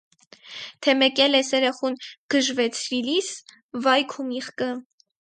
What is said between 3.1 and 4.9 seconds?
իս, վա՛յ քու միխկը…